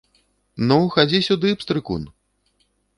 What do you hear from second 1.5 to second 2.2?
пстрыкун.